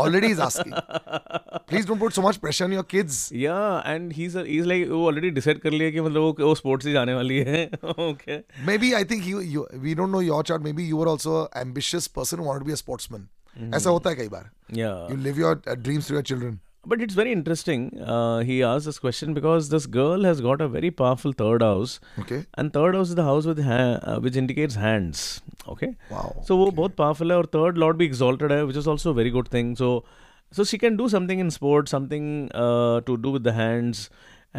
Already 0.00 0.30
is 0.36 0.40
asking. 0.46 0.74
Please 1.70 1.86
don't 1.90 2.02
put 2.04 2.16
so 2.16 2.24
much 2.24 2.38
pressure 2.40 2.66
on 2.66 2.74
your 2.76 2.82
kids. 2.94 3.20
Yeah, 3.42 3.92
and 3.92 4.16
he's 4.18 4.34
he 4.40 4.44
he's 4.48 4.66
like 4.72 4.84
वो 4.90 5.04
already 5.10 5.30
decide 5.38 5.60
कर 5.62 5.76
लिया 5.76 5.90
कि 5.90 6.00
मतलब 6.08 6.26
वो 6.26 6.32
वो 6.40 6.54
sports 6.62 6.86
ही 6.86 6.92
जाने 6.92 7.14
वाली 7.14 7.38
है 7.50 7.62
okay. 8.08 8.38
Maybe 8.70 8.90
I 9.00 9.04
think 9.12 9.30
you, 9.30 9.44
you 9.54 9.64
we 9.86 9.94
don't 10.00 10.14
know 10.16 10.24
your 10.26 10.42
chart. 10.50 10.66
Maybe 10.68 10.88
you 10.90 11.00
were 11.02 11.08
also 11.14 11.38
an 11.44 11.62
ambitious 11.62 12.10
person 12.18 12.42
who 12.42 12.50
wanted 12.50 12.66
to 12.66 12.70
be 12.72 12.76
a 12.78 12.82
sportsman. 12.82 13.24
ऐसा 13.74 13.90
होता 13.90 14.10
है 14.10 14.16
कई 14.16 14.28
बार. 14.28 14.50
Yeah. 14.82 15.08
You 15.10 15.16
live 15.28 15.42
your 15.44 15.54
uh, 15.66 15.80
dreams 15.88 16.06
through 16.06 16.20
your 16.20 16.28
children. 16.32 16.60
But 16.86 17.00
it's 17.00 17.14
very 17.14 17.32
interesting. 17.32 18.00
Uh, 18.00 18.40
he 18.40 18.62
asked 18.62 18.84
this 18.84 18.98
question 18.98 19.34
because 19.34 19.68
this 19.68 19.86
girl 19.86 20.24
has 20.24 20.40
got 20.40 20.60
a 20.60 20.68
very 20.68 20.90
powerful 20.90 21.32
third 21.32 21.62
house. 21.62 22.00
Okay. 22.18 22.44
And 22.54 22.72
third 22.72 22.94
house 22.94 23.08
is 23.08 23.14
the 23.14 23.24
house 23.24 23.46
with 23.46 23.62
ha- 23.62 24.00
uh, 24.02 24.18
which 24.20 24.36
indicates 24.36 24.74
hands. 24.74 25.42
Okay. 25.68 25.96
Wow. 26.10 26.42
So 26.44 26.60
okay. 26.62 26.76
both 26.76 26.96
powerful 26.96 27.32
or 27.32 27.44
third 27.44 27.78
lord 27.78 27.96
be 27.96 28.04
exalted 28.04 28.50
which 28.66 28.76
is 28.76 28.86
also 28.86 29.10
a 29.10 29.14
very 29.14 29.30
good 29.30 29.48
thing. 29.48 29.74
So 29.76 30.04
so 30.50 30.62
she 30.62 30.78
can 30.78 30.96
do 30.96 31.08
something 31.08 31.40
in 31.40 31.50
sports, 31.50 31.90
something 31.90 32.50
uh, 32.54 33.00
to 33.00 33.16
do 33.16 33.30
with 33.30 33.42
the 33.42 33.52
hands. 33.52 34.08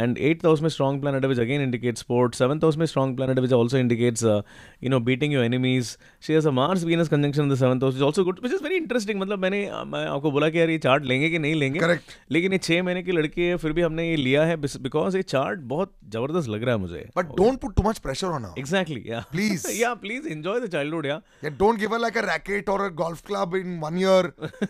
And 0.03 0.17
eighth 0.27 0.41
house 0.45 0.61
में 0.61 0.67
strong 0.75 0.95
planet 1.03 1.25
which 1.31 1.37
again 1.41 1.61
indicates 1.65 2.01
sports. 2.03 2.39
Seventh 2.41 2.63
house 2.67 2.77
में 2.79 2.85
strong 2.93 3.11
planet 3.19 3.37
which 3.43 3.53
also 3.57 3.77
indicates 3.81 4.23
uh, 4.31 4.41
you 4.85 4.89
know 4.93 4.99
beating 5.09 5.35
your 5.35 5.43
enemies. 5.49 5.91
She 6.27 6.33
has 6.37 6.47
a 6.49 6.51
Mars 6.57 6.81
Venus 6.89 7.11
conjunction 7.13 7.45
in 7.47 7.51
the 7.53 7.57
seventh 7.61 7.85
house 7.87 7.93
which 7.99 8.03
also 8.07 8.25
good, 8.29 8.41
which 8.45 8.55
is 8.57 8.63
very 8.65 8.79
interesting. 8.81 9.19
मतलब 9.21 9.39
मैंने 9.45 9.61
मैं 9.93 10.03
आपको 10.15 10.31
बोला 10.31 10.49
कि 10.55 10.59
यार 10.59 10.69
ये 10.69 10.77
chart 10.87 11.03
लेंगे 11.11 11.29
कि 11.29 11.39
नहीं 11.45 11.55
लेंगे 11.61 11.79
Correct. 11.85 12.11
लेकिन 12.37 12.53
ये 12.53 12.57
छह 12.67 12.83
महीने 12.83 13.03
की 13.03 13.11
लड़की 13.19 13.47
है 13.47 13.55
फिर 13.63 13.73
भी 13.77 13.81
हमने 13.81 14.09
ये 14.09 14.15
लिया 14.23 14.43
है 14.51 14.57
बिकॉज़ 14.65 15.17
ये 15.17 15.23
चार्ट 15.35 15.59
बहुत 15.71 15.93
ज़बरदस्त 16.17 16.49
लग 16.55 16.63
रहा 16.63 16.75
है 16.75 16.81
मुझे 16.81 17.05
But 17.21 17.31
don't 17.39 17.61
put 17.65 17.77
too 17.79 17.87
much 17.87 18.01
pressure 18.09 18.33
on 18.39 18.49
her. 18.49 18.53
Exactly 18.59 19.03
या 19.07 19.23
Please. 19.31 19.69
या 19.79 19.93
प्लीज़ 20.03 20.27
एंजॉय 20.27 20.59
द 20.59 20.71
चाइल्डहुड 20.75 21.05
या 21.05 21.21
Yeah, 21.45 21.55
don't 21.63 21.83
give 21.85 21.95
her 21.97 22.01
like 22.07 22.19
a 22.23 22.25
racket 22.29 22.73
or 22.75 22.79
a 22.89 22.91
golf 23.03 23.23
club 23.31 23.55
in 23.63 23.79
one 23.87 24.03
year 24.05 24.21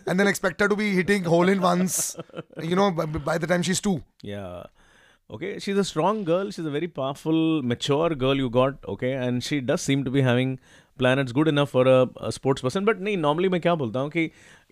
and 0.06 0.20
then 0.20 0.32
expect 0.34 0.64
her 0.66 0.70
to 0.76 0.80
be 0.84 0.88
hitting 1.02 1.28
hole 1.34 1.54
in 1.56 1.68
ones, 1.68 2.00
you 2.72 2.76
know, 2.82 2.90
by, 3.02 3.06
by 3.30 3.38
the 3.44 3.52
time 3.54 3.68
she's 3.70 3.86
two. 3.90 3.98
Yeah. 4.34 4.64
Okay, 5.29 5.59
she's 5.59 5.77
a 5.77 5.83
strong 5.85 6.23
girl. 6.25 6.49
She's 6.51 6.65
a 6.65 6.71
very 6.71 6.87
powerful, 6.87 7.61
mature 7.63 8.09
girl 8.23 8.35
you 8.35 8.49
got. 8.49 8.79
Okay, 8.93 9.11
and 9.13 9.43
she 9.49 9.59
does 9.61 9.81
seem 9.89 10.03
to 10.07 10.11
be 10.15 10.21
having 10.21 10.59
planets 10.97 11.31
good 11.37 11.47
enough 11.51 11.69
for 11.75 11.83
a, 11.87 11.99
a 12.29 12.31
sports 12.37 12.61
person. 12.65 12.83
But 12.89 12.99
नहीं 13.07 13.17
normally 13.25 13.49
मैं 13.53 13.61
क्या 13.61 13.75
बोलता 13.83 13.99
हूँ 13.99 14.09
कि 14.15 14.25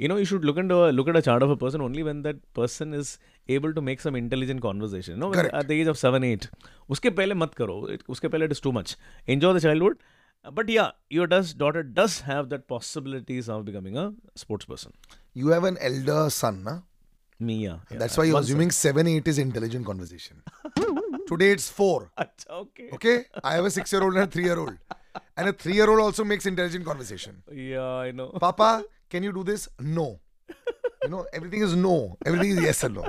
you 0.03 0.09
know 0.11 0.17
you 0.21 0.25
should 0.31 0.43
look 0.49 0.57
into 0.63 0.79
a, 0.88 0.91
look 0.97 1.07
at 1.13 1.19
a 1.21 1.21
chart 1.29 1.45
of 1.47 1.53
a 1.55 1.57
person 1.63 1.85
only 1.88 2.03
when 2.09 2.21
that 2.27 2.41
person 2.59 2.93
is 2.99 3.13
able 3.57 3.73
to 3.79 3.85
make 3.89 4.01
some 4.07 4.19
intelligent 4.23 4.61
conversation. 4.67 5.17
No, 5.23 5.29
when- 5.29 5.39
Correct. 5.39 5.55
at 5.61 5.69
the 5.71 5.79
age 5.79 5.93
of 5.95 5.97
seven 6.03 6.27
eight. 6.31 6.49
उसके 6.97 7.09
पहले 7.21 7.39
मत 7.45 7.55
करो. 7.61 7.79
It- 7.95 8.03
उसके 8.17 8.27
पहले 8.35 8.51
it 8.51 8.57
is 8.57 8.63
too 8.67 8.75
much. 8.81 8.95
Enjoy 9.38 9.53
the 9.59 9.63
childhood. 9.67 9.97
Uh, 10.47 10.51
But 10.59 10.69
yeah, 10.75 10.91
your 11.19 11.25
does, 11.31 11.53
daughter 11.63 11.81
does 12.01 12.19
have 12.27 12.49
that 12.51 12.67
possibilities 12.75 13.47
of 13.55 13.63
becoming 13.71 13.97
a 14.03 14.05
sports 14.43 14.65
person. 14.73 14.93
You 15.45 15.55
have 15.55 15.65
an 15.73 15.79
elder 15.89 16.21
son, 16.41 16.63
na? 16.67 16.75
me, 17.44 17.64
yeah. 17.64 17.76
yeah. 17.90 17.98
That's 17.98 18.16
why 18.16 18.24
you're 18.24 18.34
One 18.34 18.42
assuming 18.42 18.70
seven, 18.70 19.06
eight 19.06 19.26
is 19.28 19.38
intelligent 19.38 19.86
conversation. 19.86 20.42
Today 21.26 21.52
it's 21.52 21.70
four. 21.70 22.10
Okay. 22.50 22.90
Okay. 22.92 23.24
I 23.42 23.54
have 23.54 23.64
a 23.64 23.70
six 23.70 23.92
year 23.92 24.02
old 24.02 24.14
and 24.14 24.24
a 24.24 24.26
three 24.26 24.44
year 24.44 24.58
old. 24.58 24.76
And 25.36 25.48
a 25.48 25.52
three 25.52 25.74
year 25.74 25.88
old 25.88 26.00
also 26.00 26.24
makes 26.24 26.46
intelligent 26.46 26.84
conversation. 26.84 27.42
Yeah, 27.52 27.82
I 27.84 28.10
know. 28.10 28.28
Papa, 28.28 28.84
can 29.08 29.22
you 29.22 29.32
do 29.32 29.44
this? 29.44 29.68
No. 29.78 30.20
You 31.02 31.10
know, 31.10 31.26
everything 31.32 31.62
is 31.62 31.76
no. 31.76 32.16
Everything 32.24 32.50
is 32.50 32.60
yes 32.62 32.82
and 32.84 32.94
no. 32.94 33.06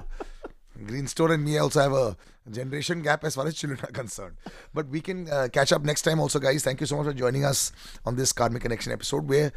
Green 0.86 1.08
Store 1.08 1.32
and 1.32 1.44
me 1.44 1.58
also 1.58 1.80
have 1.82 1.94
a 1.94 2.18
generation 2.52 3.02
gap 3.02 3.24
as 3.24 3.36
far 3.36 3.48
as 3.48 3.56
children 3.56 3.80
are 3.84 3.92
concerned. 3.92 4.36
But 4.74 4.88
we 4.88 5.02
can 5.02 5.30
uh, 5.30 5.48
catch 5.52 5.72
up 5.72 5.84
next 5.84 6.02
time 6.02 6.20
also, 6.20 6.40
guys. 6.40 6.64
Thank 6.64 6.82
you 6.82 6.88
so 6.88 6.98
much 6.98 7.06
for 7.06 7.14
joining 7.14 7.46
us 7.46 7.72
on 8.06 8.16
this 8.16 8.34
Karmic 8.34 8.62
Connection 8.62 8.92
episode. 8.92 9.28
Where 9.28 9.52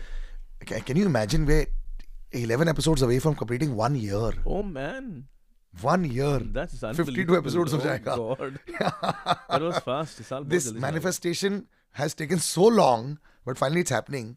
can, 0.64 0.80
can 0.82 0.96
you 0.96 1.06
imagine 1.06 1.46
where 1.46 1.66
11 2.32 2.68
episodes 2.68 3.02
away 3.02 3.18
from 3.18 3.34
completing 3.34 3.74
one 3.74 3.94
year. 3.94 4.32
Oh, 4.44 4.62
man. 4.62 5.26
One 5.80 6.04
year. 6.04 6.38
That's 6.38 6.80
52 6.80 7.36
episodes 7.36 7.74
oh, 7.74 7.78
of 7.78 7.82
Jayega. 7.82 8.04
God. 8.04 8.58
that 9.50 9.60
was 9.60 9.78
fast. 9.78 10.48
This 10.48 10.72
manifestation 10.72 11.68
has 11.92 12.14
taken 12.14 12.38
so 12.38 12.62
long, 12.62 13.18
but 13.44 13.58
finally 13.58 13.80
it's 13.80 13.90
happening. 13.90 14.36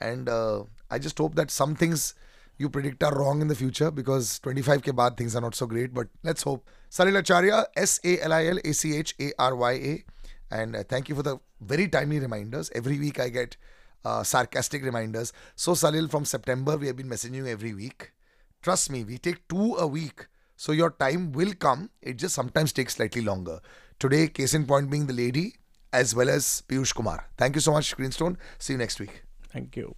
And 0.00 0.28
uh, 0.28 0.64
I 0.90 0.98
just 0.98 1.16
hope 1.18 1.34
that 1.36 1.50
some 1.50 1.74
things 1.74 2.14
you 2.58 2.68
predict 2.68 3.02
are 3.02 3.16
wrong 3.16 3.40
in 3.40 3.48
the 3.48 3.54
future 3.54 3.90
because 3.90 4.38
25 4.40 4.82
ke 4.82 4.94
baad 5.00 5.16
things 5.16 5.34
are 5.36 5.40
not 5.40 5.54
so 5.54 5.66
great. 5.66 5.94
But 5.94 6.08
let's 6.22 6.42
hope. 6.42 6.68
Salil 6.90 7.18
Acharya, 7.18 7.64
S 7.76 8.00
A 8.04 8.20
L 8.20 8.32
I 8.32 8.46
L 8.46 8.58
A 8.64 8.72
C 8.72 8.96
H 8.96 9.14
A 9.20 9.32
R 9.38 9.56
Y 9.56 9.72
A. 9.72 10.04
And 10.50 10.76
uh, 10.76 10.82
thank 10.82 11.08
you 11.08 11.14
for 11.14 11.22
the 11.22 11.38
very 11.60 11.88
timely 11.88 12.18
reminders. 12.18 12.70
Every 12.74 12.98
week 12.98 13.18
I 13.18 13.28
get 13.30 13.56
uh, 14.04 14.22
sarcastic 14.22 14.82
reminders. 14.82 15.32
So, 15.54 15.72
Salil, 15.72 16.10
from 16.10 16.24
September, 16.24 16.76
we 16.76 16.88
have 16.88 16.96
been 16.96 17.08
messaging 17.08 17.36
you 17.36 17.46
every 17.46 17.72
week. 17.72 18.12
Trust 18.60 18.90
me, 18.90 19.04
we 19.04 19.18
take 19.18 19.46
two 19.48 19.76
a 19.76 19.86
week. 19.86 20.26
So, 20.56 20.72
your 20.72 20.90
time 20.90 21.32
will 21.32 21.54
come. 21.54 21.90
It 22.00 22.14
just 22.14 22.34
sometimes 22.34 22.72
takes 22.72 22.96
slightly 22.96 23.22
longer. 23.22 23.60
Today, 23.98 24.28
case 24.28 24.54
in 24.54 24.66
point 24.66 24.90
being 24.90 25.06
the 25.06 25.12
lady 25.12 25.54
as 25.92 26.14
well 26.14 26.28
as 26.28 26.62
Piyush 26.68 26.94
Kumar. 26.94 27.28
Thank 27.36 27.54
you 27.54 27.60
so 27.60 27.72
much, 27.72 27.94
Greenstone. 27.96 28.38
See 28.58 28.72
you 28.72 28.78
next 28.78 28.98
week. 28.98 29.22
Thank 29.52 29.76
you. 29.76 29.94